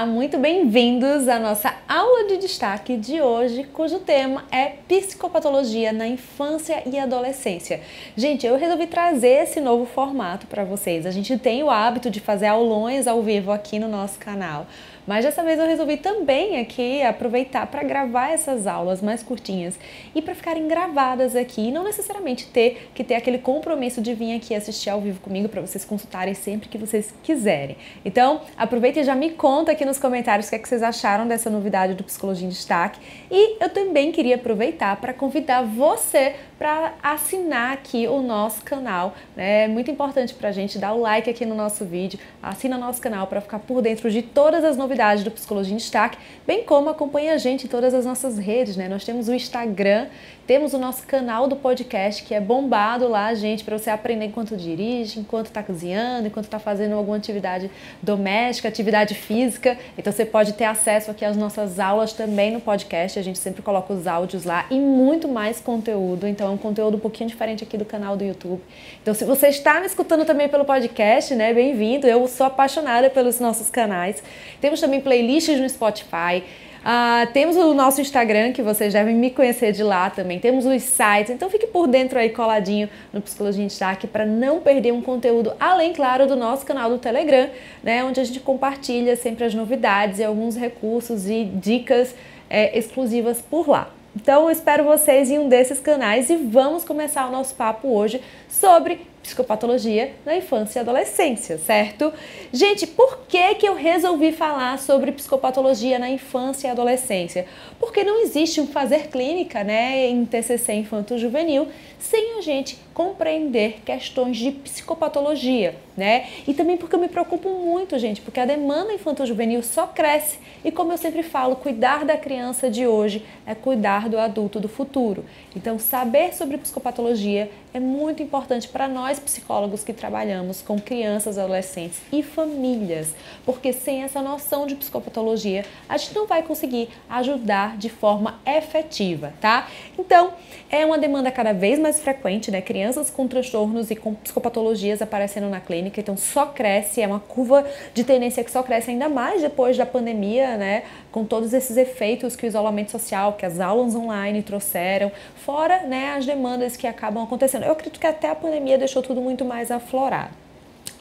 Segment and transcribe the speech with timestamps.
[0.00, 6.08] Olá, muito bem-vindos à nossa aula de destaque de hoje, cujo tema é psicopatologia na
[6.08, 7.82] infância e adolescência.
[8.16, 11.04] Gente, eu resolvi trazer esse novo formato para vocês.
[11.04, 14.66] A gente tem o hábito de fazer aulões ao vivo aqui no nosso canal.
[15.10, 19.76] Mas dessa vez eu resolvi também aqui aproveitar para gravar essas aulas mais curtinhas
[20.14, 24.36] e para ficarem gravadas aqui, e não necessariamente ter que ter aquele compromisso de vir
[24.36, 27.76] aqui assistir ao vivo comigo para vocês consultarem sempre que vocês quiserem.
[28.04, 31.26] Então, aproveita e já me conta aqui nos comentários o que, é que vocês acharam
[31.26, 33.00] dessa novidade do Psicologia em Destaque.
[33.28, 39.14] E eu também queria aproveitar para convidar você para assinar aqui o nosso canal.
[39.34, 39.64] Né?
[39.64, 43.00] É muito importante para a gente dar o like aqui no nosso vídeo, assina nosso
[43.00, 46.90] canal para ficar por dentro de todas as novidades do Psicologia em Destaque, bem como
[46.90, 48.76] acompanha a gente em todas as nossas redes.
[48.76, 48.88] Né?
[48.88, 50.08] Nós temos o Instagram,
[50.46, 54.56] temos o nosso canal do podcast que é bombado lá, gente, para você aprender enquanto
[54.56, 57.70] dirige, enquanto está cozinhando, enquanto está fazendo alguma atividade
[58.02, 59.78] doméstica, atividade física.
[59.96, 63.18] Então você pode ter acesso aqui às nossas aulas também no podcast.
[63.18, 66.26] A gente sempre coloca os áudios lá e muito mais conteúdo.
[66.26, 68.60] Então é um conteúdo um pouquinho diferente aqui do canal do YouTube.
[69.00, 72.06] Então, se você está me escutando também pelo podcast, né, bem-vindo.
[72.06, 74.22] Eu sou apaixonada pelos nossos canais.
[74.60, 76.42] Temos também playlists no Spotify.
[76.80, 80.38] Uh, temos o nosso Instagram, que vocês devem me conhecer de lá também.
[80.38, 84.60] Temos os sites, então fique por dentro aí coladinho no Psicologia em Destaque para não
[84.60, 87.50] perder um conteúdo, além, claro, do nosso canal do Telegram,
[87.82, 92.14] né, onde a gente compartilha sempre as novidades e alguns recursos e dicas
[92.48, 93.90] é, exclusivas por lá.
[94.16, 98.20] Então eu espero vocês em um desses canais e vamos começar o nosso papo hoje
[98.48, 102.12] sobre psicopatologia na infância e adolescência, certo?
[102.52, 107.46] Gente, por que, que eu resolvi falar sobre psicopatologia na infância e adolescência?
[107.78, 111.68] Porque não existe um fazer clínica, né, em TCC infanto-juvenil
[112.00, 116.26] sem a gente compreender questões de psicopatologia, né?
[116.48, 120.72] E também porque eu me preocupo muito, gente, porque a demanda infanto-juvenil só cresce e
[120.72, 125.24] como eu sempre falo, cuidar da criança de hoje é cuidar do adulto do futuro.
[125.54, 132.00] Então, saber sobre psicopatologia é muito importante para nós psicólogos que trabalhamos com crianças, adolescentes
[132.12, 133.14] e famílias,
[133.44, 139.32] porque sem essa noção de psicopatologia, a gente não vai conseguir ajudar de forma efetiva,
[139.40, 139.68] tá?
[139.98, 140.32] Então,
[140.68, 142.60] é uma demanda cada vez mais frequente, né?
[142.60, 147.64] Crianças com transtornos e com psicopatologias aparecendo na clínica, então só cresce, é uma curva
[147.94, 150.82] de tendência que só cresce ainda mais depois da pandemia, né?
[151.10, 156.14] Com todos esses efeitos que o isolamento social, que as aulas online trouxeram, fora, né,
[156.14, 157.64] as demandas que acabam acontecendo.
[157.64, 160.49] Eu acredito que até a pandemia deixou tudo muito mais aflorado.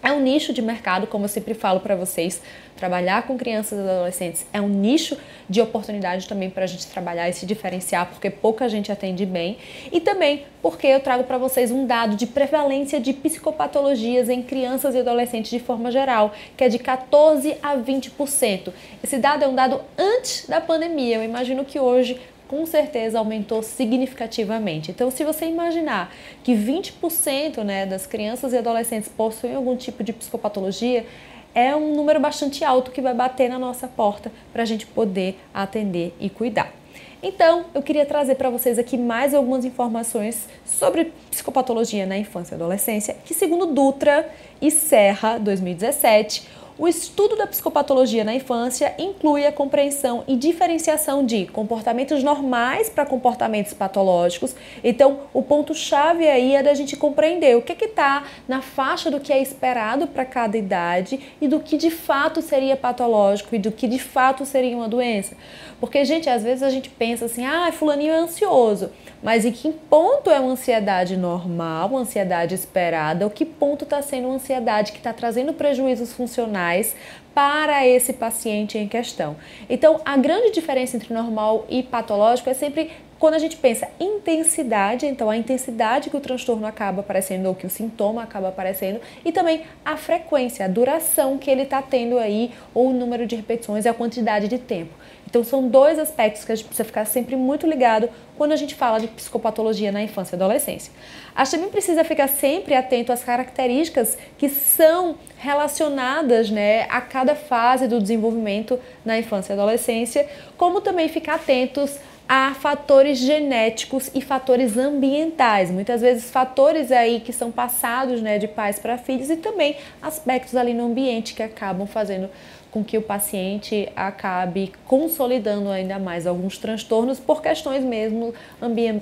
[0.02, 2.42] É um nicho de mercado, como eu sempre falo para vocês,
[2.80, 5.18] trabalhar com crianças e adolescentes é um nicho
[5.50, 9.58] de oportunidade também para a gente trabalhar e se diferenciar, porque pouca gente atende bem.
[9.92, 14.96] E também porque eu trago para vocês um dado de prevalência de psicopatologias em crianças
[14.96, 18.72] e adolescentes de forma geral, que é de 14 a 20%.
[19.04, 21.18] Esse dado é um dado antes da pandemia.
[21.18, 24.90] Eu imagino que hoje com certeza aumentou significativamente.
[24.90, 26.12] Então, se você imaginar
[26.44, 31.06] que 20% né, das crianças e adolescentes possuem algum tipo de psicopatologia,
[31.54, 35.40] é um número bastante alto que vai bater na nossa porta para a gente poder
[35.54, 36.74] atender e cuidar.
[37.22, 42.56] Então, eu queria trazer para vocês aqui mais algumas informações sobre psicopatologia na infância e
[42.56, 44.28] adolescência, que segundo Dutra
[44.62, 46.48] e Serra, 2017,
[46.80, 53.06] o estudo da psicopatologia na infância inclui a compreensão e diferenciação de comportamentos normais para
[53.06, 54.56] comportamentos patológicos.
[54.82, 59.34] Então, o ponto-chave aí é da gente compreender o que está na faixa do que
[59.34, 63.86] é esperado para cada idade e do que de fato seria patológico e do que
[63.86, 65.36] de fato seria uma doença.
[65.82, 68.90] Porque, gente, às vezes a gente pensa assim, ah, fulaninho é ansioso,
[69.22, 74.02] mas em que ponto é uma ansiedade normal, uma ansiedade esperada, ou que ponto está
[74.02, 76.96] sendo uma ansiedade que está trazendo prejuízos funcionais
[77.34, 79.36] para esse paciente em questão.
[79.70, 85.06] Então, a grande diferença entre normal e patológico é sempre quando a gente pensa intensidade,
[85.06, 89.32] então a intensidade que o transtorno acaba aparecendo ou que o sintoma acaba aparecendo, e
[89.32, 93.86] também a frequência, a duração que ele está tendo aí, ou o número de repetições
[93.86, 94.94] a quantidade de tempo.
[95.30, 98.74] Então são dois aspectos que a gente precisa ficar sempre muito ligado quando a gente
[98.74, 100.92] fala de psicopatologia na infância e adolescência.
[101.36, 107.36] A gente também precisa ficar sempre atento às características que são relacionadas né, a cada
[107.36, 110.28] fase do desenvolvimento na infância e adolescência,
[110.58, 111.98] como também ficar atentos
[112.30, 118.48] a fatores genéticos e fatores ambientais, muitas vezes fatores aí que são passados né, de
[118.48, 122.30] pais para filhos e também aspectos ali no ambiente que acabam fazendo
[122.72, 128.34] com que o paciente acabe consolidando ainda mais alguns transtornos por questões mesmo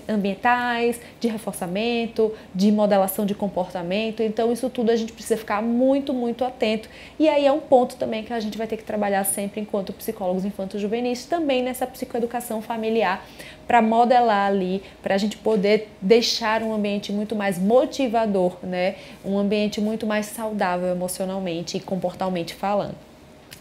[0.08, 4.24] ambientais, de reforçamento, de modelação de comportamento.
[4.24, 6.90] Então, isso tudo a gente precisa ficar muito, muito atento.
[7.20, 9.92] E aí é um ponto também que a gente vai ter que trabalhar sempre enquanto
[9.92, 13.26] psicólogos infantos juvenis, também nessa psicoeducação familiar,
[13.68, 18.96] para modelar ali, para a gente poder deixar um ambiente muito mais motivador, né?
[19.26, 22.96] Um ambiente muito mais saudável emocionalmente e comportalmente falando.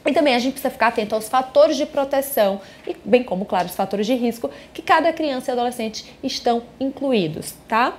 [0.07, 3.67] E também a gente precisa ficar atento aos fatores de proteção, e bem como, claro,
[3.67, 7.95] os fatores de risco que cada criança e adolescente estão incluídos, tá?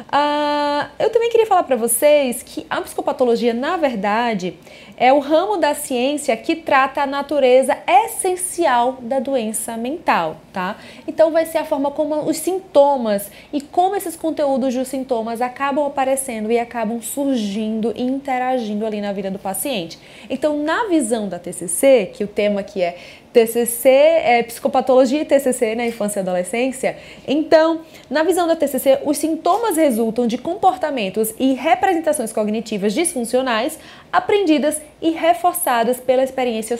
[0.00, 4.58] Uh, eu também queria falar para vocês que a psicopatologia, na verdade,
[4.96, 10.76] é o ramo da ciência que trata a natureza essencial da doença mental, tá?
[11.06, 15.86] Então vai ser a forma como os sintomas e como esses conteúdos dos sintomas acabam
[15.86, 19.98] aparecendo e acabam surgindo e interagindo ali na vida do paciente.
[20.30, 22.96] Então, na visão da TCC, que o tema aqui é
[23.36, 26.96] TCC é psicopatologia e TCC na infância e adolescência.
[27.28, 33.78] Então, na visão da TCC, os sintomas resultam de comportamentos e representações cognitivas disfuncionais
[34.10, 36.78] aprendidas e reforçadas pela experiência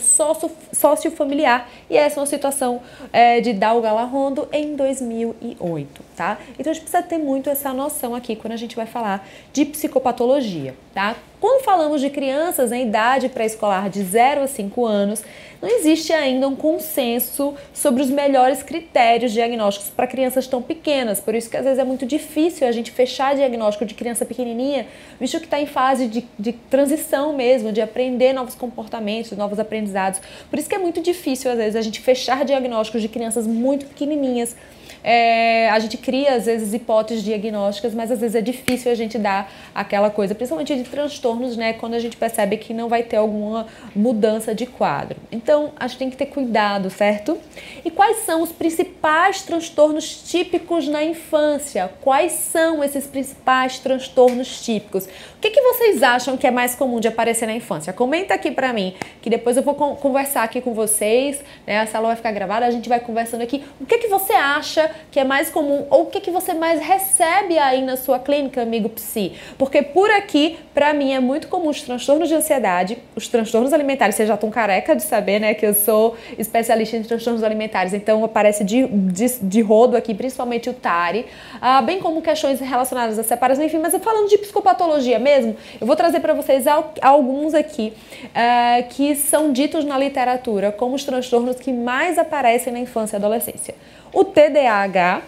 [0.72, 1.68] sociofamiliar.
[1.90, 2.80] E essa é uma situação
[3.12, 6.38] é, de Dalga Larrondo em 2008, tá?
[6.58, 9.66] Então a gente precisa ter muito essa noção aqui quando a gente vai falar de
[9.66, 11.16] psicopatologia, tá?
[11.38, 15.22] Quando falamos de crianças em idade pré-escolar de 0 a 5 anos,
[15.66, 21.18] não existe ainda um consenso sobre os melhores critérios diagnósticos para crianças tão pequenas.
[21.18, 24.86] Por isso que às vezes é muito difícil a gente fechar diagnóstico de criança pequenininha,
[25.18, 30.20] visto que está em fase de, de transição mesmo, de aprender novos comportamentos, novos aprendizados.
[30.48, 33.86] Por isso que é muito difícil às vezes a gente fechar diagnósticos de crianças muito
[33.86, 34.54] pequenininhas
[35.02, 39.18] é, a gente cria, às vezes, hipóteses diagnósticas, mas às vezes é difícil a gente
[39.18, 41.72] dar aquela coisa, principalmente de transtornos, né?
[41.72, 45.16] Quando a gente percebe que não vai ter alguma mudança de quadro.
[45.30, 47.38] Então, a gente tem que ter cuidado, certo?
[47.84, 51.90] E quais são os principais transtornos típicos na infância?
[52.00, 55.06] Quais são esses principais transtornos típicos?
[55.06, 57.92] O que, que vocês acham que é mais comum de aparecer na infância?
[57.92, 61.80] Comenta aqui pra mim, que depois eu vou conversar aqui com vocês, né?
[61.80, 63.64] A sala vai ficar gravada, a gente vai conversando aqui.
[63.80, 66.80] O que, que você acha que é mais comum ou o que, que você mais
[66.80, 69.32] recebe aí na sua clínica, amigo psi?
[69.58, 74.14] Porque por aqui, para mim, é muito comum os transtornos de ansiedade, os transtornos alimentares.
[74.14, 78.24] Vocês já estão careca de saber, né, que eu sou especialista em transtornos alimentares, então
[78.24, 81.26] aparece de, de, de rodo aqui, principalmente o TARI,
[81.60, 85.96] ah, bem como questões relacionadas à separação, enfim, mas falando de psicopatologia mesmo, eu vou
[85.96, 86.64] trazer para vocês
[87.00, 87.92] alguns aqui
[88.24, 93.18] uh, que são ditos na literatura como os transtornos que mais aparecem na infância e
[93.18, 93.74] adolescência
[94.12, 95.22] o TDAH,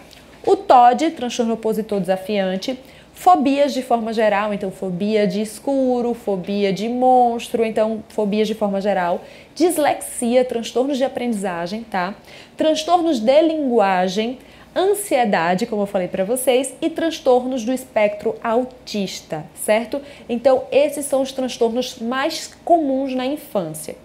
[0.45, 2.79] o TOD, transtorno opositor desafiante,
[3.19, 8.79] fobias de forma geral, então fobia de escuro, fobia de monstro, então fobias de forma
[8.79, 9.21] geral,
[9.53, 12.15] dislexia, transtornos de aprendizagem, tá?
[12.55, 14.39] Transtornos de linguagem,
[14.73, 20.01] ansiedade, como eu falei para vocês, e transtornos do espectro autista, certo?
[20.29, 23.97] Então, esses são os transtornos mais comuns na infância.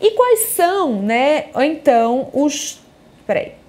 [0.00, 2.78] E quais são, né, então, os.
[3.26, 3.59] Peraí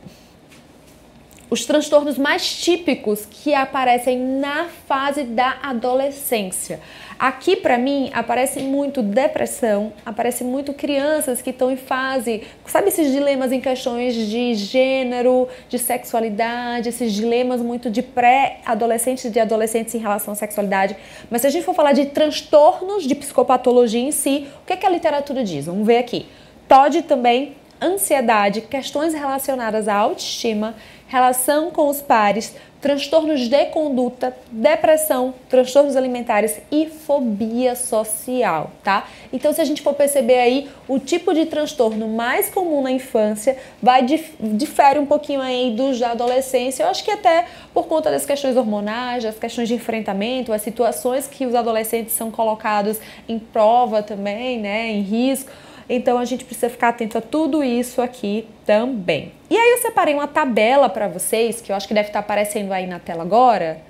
[1.51, 6.79] os transtornos mais típicos que aparecem na fase da adolescência.
[7.19, 13.11] Aqui, para mim, aparece muito depressão, aparece muito crianças que estão em fase, sabe esses
[13.11, 19.93] dilemas em questões de gênero, de sexualidade, esses dilemas muito de pré-adolescentes e de adolescentes
[19.93, 20.95] em relação à sexualidade.
[21.29, 24.77] Mas se a gente for falar de transtornos de psicopatologia em si, o que, é
[24.77, 25.65] que a literatura diz?
[25.65, 26.27] Vamos ver aqui.
[26.69, 30.75] TOD também, ansiedade, questões relacionadas à autoestima,
[31.11, 39.05] relação com os pares, transtornos de conduta, depressão, transtornos alimentares e fobia social, tá?
[39.31, 43.57] Então, se a gente for perceber aí, o tipo de transtorno mais comum na infância
[43.83, 46.83] vai dif difere um pouquinho aí dos da adolescência.
[46.83, 51.27] Eu acho que até por conta das questões hormonais, das questões de enfrentamento, as situações
[51.27, 55.51] que os adolescentes são colocados em prova também, né, em risco.
[55.89, 59.31] Então a gente precisa ficar atento a tudo isso aqui também.
[59.49, 62.71] E aí eu separei uma tabela para vocês, que eu acho que deve estar aparecendo
[62.71, 63.81] aí na tela agora.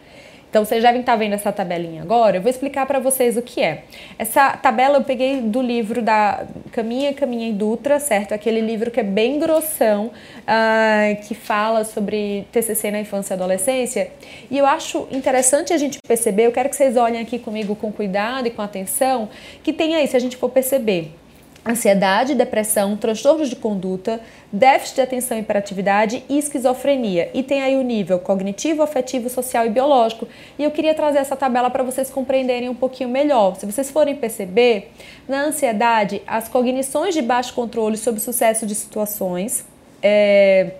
[0.51, 2.36] Então vocês devem estar vendo essa tabelinha agora.
[2.36, 3.86] Eu vou explicar para vocês o que é.
[4.19, 8.33] Essa tabela eu peguei do livro da Caminha, Caminha e Dutra, certo?
[8.33, 14.12] Aquele livro que é bem grossão, uh, que fala sobre TCC na infância e adolescência.
[14.50, 17.89] E eu acho interessante a gente perceber, eu quero que vocês olhem aqui comigo com
[17.89, 19.29] cuidado e com atenção,
[19.63, 21.13] que tem aí, se a gente for perceber,
[21.65, 24.20] ansiedade, depressão, transtornos de conduta,
[24.51, 27.30] déficit de atenção e hiperatividade e esquizofrenia.
[27.34, 30.27] E tem aí o nível cognitivo, afetivo, social e biológico.
[30.58, 33.56] E eu queria trazer essa tabela para vocês compreenderem um pouquinho melhor.
[33.56, 34.91] Se vocês forem perceber,
[35.27, 39.63] na ansiedade, as cognições de baixo controle sobre o sucesso de situações,
[40.01, 40.72] é,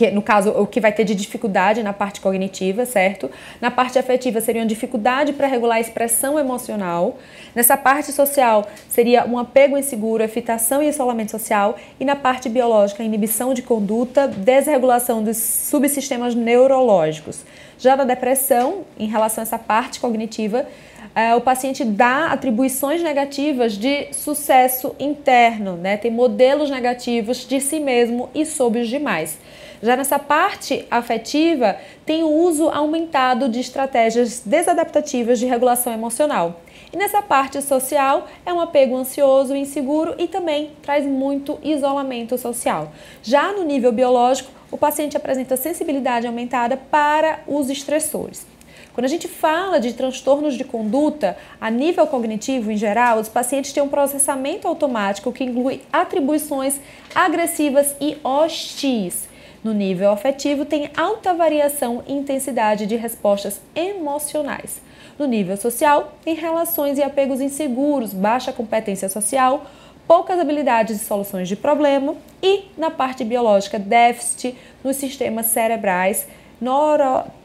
[0.00, 3.30] que no caso o que vai ter de dificuldade na parte cognitiva, certo?
[3.60, 7.18] Na parte afetiva seria uma dificuldade para regular a expressão emocional.
[7.54, 11.76] Nessa parte social seria um apego inseguro, evitação e isolamento social.
[12.00, 17.44] E na parte biológica, inibição de conduta, desregulação dos subsistemas neurológicos.
[17.78, 20.66] Já na depressão, em relação a essa parte cognitiva,
[21.14, 25.98] é, o paciente dá atribuições negativas de sucesso interno, né?
[25.98, 29.38] Tem modelos negativos de si mesmo e sobre os demais.
[29.82, 36.60] Já nessa parte afetiva, tem o uso aumentado de estratégias desadaptativas de regulação emocional.
[36.92, 42.36] E nessa parte social, é um apego ansioso e inseguro e também traz muito isolamento
[42.36, 42.92] social.
[43.22, 48.46] Já no nível biológico, o paciente apresenta sensibilidade aumentada para os estressores.
[48.92, 53.72] Quando a gente fala de transtornos de conduta, a nível cognitivo em geral, os pacientes
[53.72, 56.78] têm um processamento automático que inclui atribuições
[57.14, 59.29] agressivas e hostis.
[59.62, 64.80] No nível afetivo, tem alta variação e intensidade de respostas emocionais.
[65.18, 69.66] No nível social, tem relações e apegos inseguros, baixa competência social,
[70.06, 76.26] poucas habilidades e soluções de problema e, na parte biológica, déficit nos sistemas cerebrais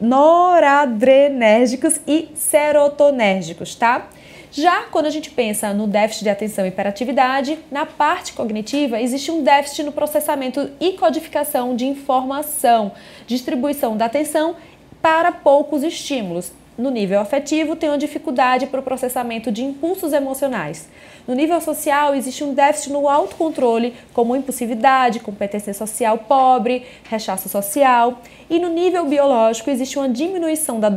[0.00, 4.08] noradrenérgicos e serotonérgicos, tá?
[4.56, 9.30] Já quando a gente pensa no déficit de atenção e hiperatividade, na parte cognitiva existe
[9.30, 12.92] um déficit no processamento e codificação de informação,
[13.26, 14.56] distribuição da atenção
[15.02, 16.52] para poucos estímulos.
[16.78, 20.88] No nível afetivo, tem uma dificuldade para o processamento de impulsos emocionais.
[21.26, 28.20] No nível social, existe um déficit no autocontrole, como impulsividade, competência social pobre, rechaço social.
[28.50, 30.90] E no nível biológico, existe uma diminuição da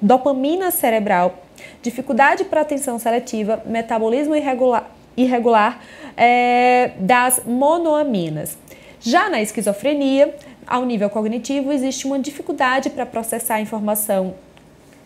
[0.00, 1.42] dopamina cerebral
[1.82, 5.80] dificuldade para atenção seletiva, metabolismo irregular, irregular
[6.16, 8.56] é, das monoaminas.
[9.00, 10.34] Já na esquizofrenia,
[10.66, 14.34] ao nível cognitivo, existe uma dificuldade para processar informação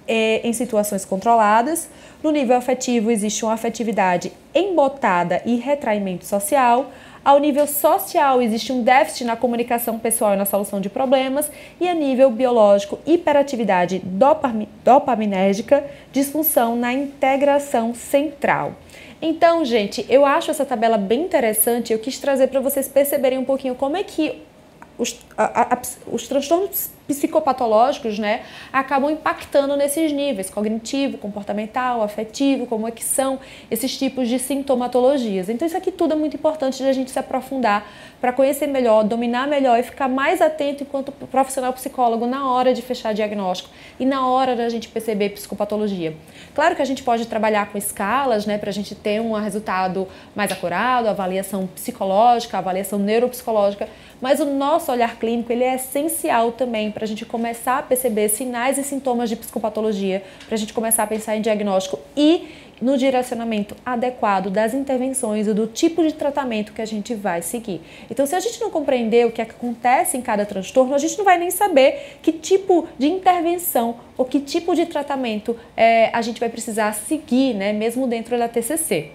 [0.06, 1.88] é, em situações controladas.
[2.22, 6.90] No nível afetivo, existe uma afetividade embotada e retraimento social.
[7.24, 11.50] Ao nível social, existe um déficit na comunicação pessoal e na solução de problemas.
[11.80, 14.02] E a nível biológico, hiperatividade
[14.84, 18.72] dopaminérgica, disfunção na integração central.
[19.20, 21.92] Então, gente, eu acho essa tabela bem interessante.
[21.92, 24.42] Eu quis trazer para vocês perceberem um pouquinho como é que
[24.98, 25.78] os, a, a,
[26.10, 28.42] os transtornos psicopatológicos, né,
[28.72, 33.40] acabam impactando nesses níveis, cognitivo, comportamental, afetivo, como é que são
[33.70, 35.48] esses tipos de sintomatologias.
[35.48, 37.86] Então isso aqui tudo é muito importante de a gente se aprofundar
[38.20, 42.80] para conhecer melhor, dominar melhor e ficar mais atento enquanto profissional psicólogo na hora de
[42.80, 43.68] fechar diagnóstico
[43.98, 46.14] e na hora da gente perceber psicopatologia.
[46.54, 50.06] Claro que a gente pode trabalhar com escalas, né, para a gente ter um resultado
[50.36, 53.88] mais acurado, avaliação psicológica, avaliação neuropsicológica,
[54.20, 58.28] mas o nosso olhar clínico ele é essencial também para a gente começar a perceber
[58.28, 62.48] sinais e sintomas de psicopatologia, para a gente começar a pensar em diagnóstico e
[62.82, 67.80] no direcionamento adequado das intervenções e do tipo de tratamento que a gente vai seguir.
[68.10, 71.16] Então, se a gente não compreender o que, é acontece em cada transtorno, a gente
[71.16, 76.20] não vai nem saber que tipo de intervenção ou que tipo de tratamento é, a
[76.20, 79.10] gente vai precisar seguir, né, mesmo dentro da TCC.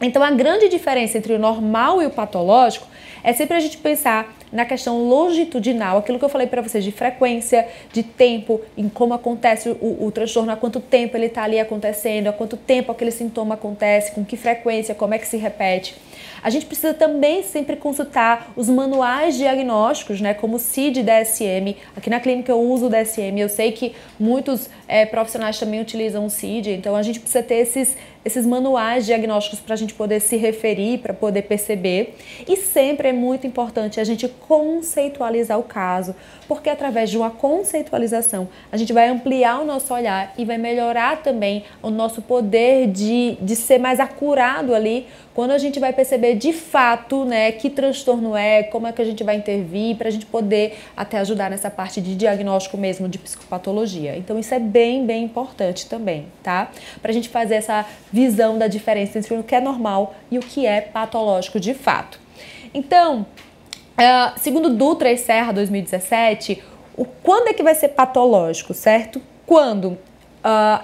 [0.00, 2.86] Então, a grande diferença entre o normal e o patológico
[3.22, 6.92] é sempre a gente pensar na questão longitudinal, aquilo que eu falei para vocês de
[6.92, 11.58] frequência, de tempo, em como acontece o, o transtorno, há quanto tempo ele está ali
[11.58, 15.96] acontecendo, há quanto tempo aquele sintoma acontece, com que frequência, como é que se repete.
[16.42, 21.76] A gente precisa também sempre consultar os manuais diagnósticos, né, como o CID DSM.
[21.96, 26.26] Aqui na clínica eu uso o DSM, eu sei que muitos é, profissionais também utilizam
[26.26, 30.20] o CID, então a gente precisa ter esses, esses manuais diagnósticos para a gente poder
[30.20, 32.16] se referir, para poder perceber.
[32.48, 36.14] E sempre é muito importante a gente conceitualizar o caso,
[36.46, 41.22] porque através de uma conceitualização a gente vai ampliar o nosso olhar e vai melhorar
[41.22, 46.36] também o nosso poder de, de ser mais acurado ali quando a gente vai perceber
[46.36, 50.10] de fato né, que transtorno é, como é que a gente vai intervir, para a
[50.10, 54.16] gente poder até ajudar nessa parte de diagnóstico mesmo de psicopatologia.
[54.16, 56.70] Então isso é bem, bem importante também, tá?
[57.02, 60.40] Para a gente fazer essa visão da diferença entre o que é normal e o
[60.40, 62.20] que é patológico de fato.
[62.72, 63.26] Então,
[63.94, 66.62] Uh, segundo Dutra e Serra 2017,
[66.96, 69.22] o, quando é que vai ser patológico, certo?
[69.46, 69.98] Quando uh,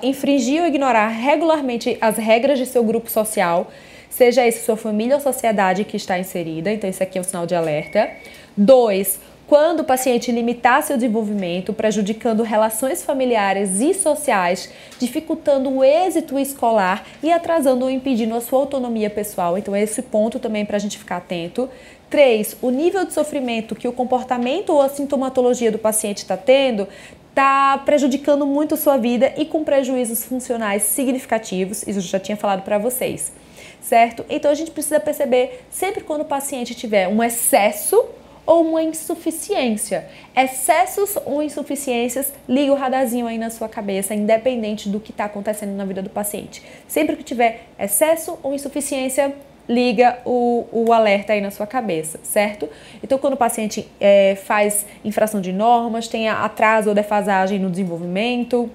[0.02, 3.68] infringir ou ignorar regularmente as regras de seu grupo social,
[4.08, 7.46] seja esse sua família ou sociedade que está inserida, então isso aqui é um sinal
[7.46, 8.10] de alerta.
[8.56, 9.20] Dois,
[9.50, 17.04] quando o paciente limitar seu desenvolvimento, prejudicando relações familiares e sociais, dificultando o êxito escolar
[17.21, 19.59] e atrasando ou impedindo a sua autonomia pessoal.
[19.59, 21.69] Então, esse ponto também para a gente ficar atento.
[22.09, 22.59] 3.
[22.62, 26.87] O nível de sofrimento que o comportamento ou a sintomatologia do paciente está tendo
[27.30, 31.83] está prejudicando muito sua vida e com prejuízos funcionais significativos.
[31.88, 33.33] Isso eu já tinha falado para vocês,
[33.80, 34.25] certo?
[34.30, 38.19] Então a gente precisa perceber sempre quando o paciente tiver um excesso
[38.50, 40.09] ou uma insuficiência.
[40.37, 45.76] Excessos ou insuficiências, liga o radarzinho aí na sua cabeça, independente do que está acontecendo
[45.76, 46.61] na vida do paciente.
[46.88, 49.33] Sempre que tiver excesso ou insuficiência,
[49.69, 52.69] liga o, o alerta aí na sua cabeça, certo?
[53.04, 58.69] Então, quando o paciente é, faz infração de normas, tem atraso ou defasagem no desenvolvimento,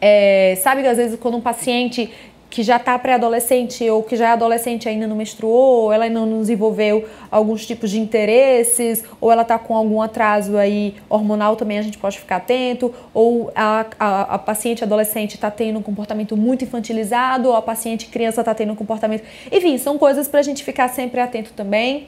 [0.00, 2.10] é, sabe que às vezes quando um paciente
[2.52, 6.20] que já está pré-adolescente ou que já é adolescente ainda não menstruou, ou ela ainda
[6.20, 11.78] não desenvolveu alguns tipos de interesses, ou ela está com algum atraso aí hormonal também
[11.78, 16.36] a gente pode ficar atento, ou a, a, a paciente adolescente está tendo um comportamento
[16.36, 19.24] muito infantilizado, ou a paciente criança está tendo um comportamento.
[19.50, 22.06] Enfim, são coisas para a gente ficar sempre atento também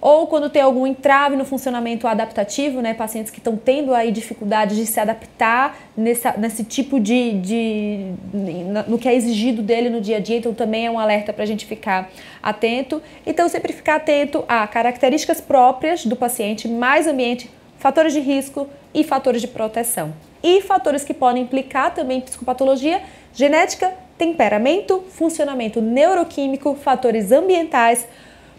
[0.00, 4.76] ou quando tem algum entrave no funcionamento adaptativo, né, pacientes que estão tendo aí dificuldade
[4.76, 8.12] de se adaptar nessa, nesse tipo de, de
[8.86, 11.44] no que é exigido dele no dia a dia, então também é um alerta para
[11.44, 12.10] a gente ficar
[12.42, 13.02] atento.
[13.26, 19.04] Então sempre ficar atento a características próprias do paciente, mais ambiente, fatores de risco e
[19.04, 20.12] fatores de proteção.
[20.42, 23.02] E fatores que podem implicar também psicopatologia,
[23.34, 28.06] genética, temperamento, funcionamento neuroquímico, fatores ambientais,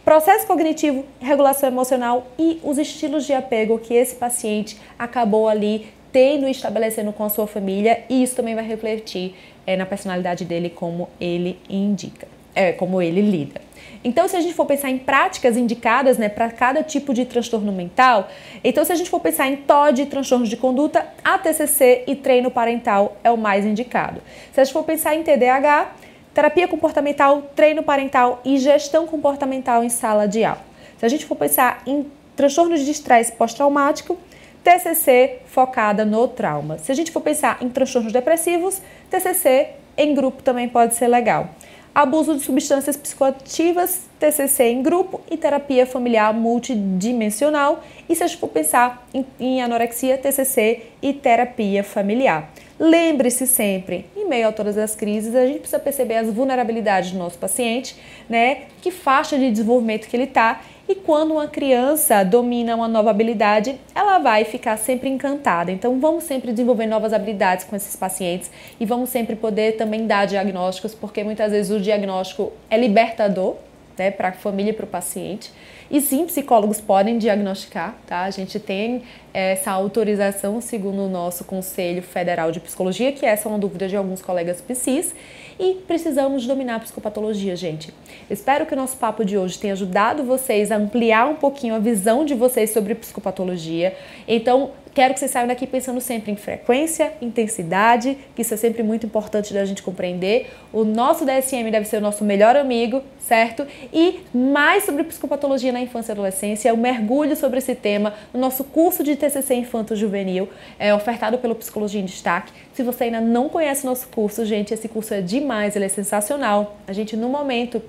[0.03, 6.48] processo cognitivo, regulação emocional e os estilos de apego que esse paciente acabou ali tendo
[6.48, 9.34] e estabelecendo com a sua família, e isso também vai refletir
[9.65, 13.62] é, na personalidade dele, como ele indica, é, como ele lida.
[14.03, 17.72] Então, se a gente for pensar em práticas indicadas né, para cada tipo de transtorno
[17.72, 18.29] mental,
[18.63, 22.50] então se a gente for pensar em TOD, transtornos de conduta, a TCC e treino
[22.50, 24.22] parental é o mais indicado.
[24.51, 25.91] Se a gente for pensar em TDAH,
[26.34, 30.62] terapia comportamental, treino parental e gestão comportamental em sala de aula.
[30.98, 34.18] Se a gente for pensar em transtornos de estresse pós-traumático,
[34.64, 36.78] TCC focada no trauma.
[36.78, 41.50] Se a gente for pensar em transtornos depressivos, TCC em grupo também pode ser legal.
[41.94, 47.84] Abuso de substâncias psicoativas, TCC em grupo e terapia familiar multidimensional.
[48.08, 52.50] E se a gente for pensar em, em anorexia, TCC e terapia familiar.
[52.79, 57.20] Lembre-se sempre, em meio a todas as crises, a gente precisa perceber as vulnerabilidades do
[57.20, 57.98] nosso paciente,
[58.29, 58.63] né?
[58.81, 60.61] Que faixa de desenvolvimento que ele está.
[60.87, 65.72] E quando uma criança domina uma nova habilidade, ela vai ficar sempre encantada.
[65.72, 70.25] Então, vamos sempre desenvolver novas habilidades com esses pacientes e vamos sempre poder também dar
[70.25, 73.55] diagnósticos, porque muitas vezes o diagnóstico é libertador,
[73.98, 75.51] né, para a família e para o paciente.
[75.92, 78.22] E sim, psicólogos podem diagnosticar, tá?
[78.22, 83.51] A gente tem essa autorização segundo o nosso Conselho Federal de Psicologia, que essa é
[83.51, 85.14] uma dúvida de alguns colegas psis,
[85.62, 87.94] e precisamos dominar a psicopatologia, gente.
[88.28, 91.80] Espero que o nosso papo de hoje tenha ajudado vocês a ampliar um pouquinho a
[91.80, 93.96] visão de vocês sobre psicopatologia.
[94.28, 98.84] Então, Quero que vocês saiam daqui pensando sempre em frequência, intensidade, que isso é sempre
[98.84, 100.52] muito importante da gente compreender.
[100.74, 103.66] O nosso DSM deve ser o nosso melhor amigo, certo?
[103.94, 108.66] E mais sobre psicopatologia na infância e adolescência, o mergulho sobre esse tema no nosso
[108.66, 112.52] curso de TCC Infanto Juvenil, é ofertado pelo Psicologia em Destaque.
[112.74, 116.77] Se você ainda não conhece nosso curso, gente, esse curso é demais, ele é sensacional.
[116.87, 117.81] A gente, no momento,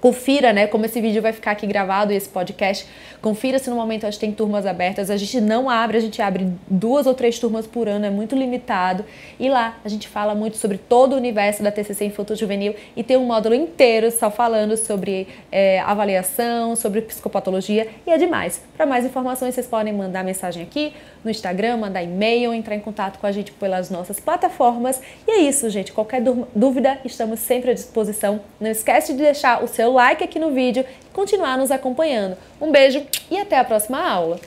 [0.00, 2.86] Confira, né, como esse vídeo vai ficar aqui gravado, esse podcast.
[3.20, 5.10] Confira se no momento a gente tem turmas abertas.
[5.10, 8.36] A gente não abre, a gente abre duas ou três turmas por ano, é muito
[8.36, 9.04] limitado.
[9.40, 13.02] E lá a gente fala muito sobre todo o universo da TCC Infanto Juvenil e
[13.02, 18.62] tem um módulo inteiro só falando sobre é, avaliação, sobre psicopatologia e é demais.
[18.76, 20.92] Para mais informações, vocês podem mandar mensagem aqui
[21.24, 25.00] no Instagram, mandar e-mail, entrar em contato com a gente pelas nossas plataformas.
[25.26, 25.92] E é isso, gente.
[25.92, 26.22] Qualquer
[26.54, 28.40] dúvida, estamos sempre à disposição.
[28.60, 32.36] Não esquece de deixar o seu o like aqui no vídeo e continuar nos acompanhando.
[32.60, 34.38] Um beijo e até a próxima aula!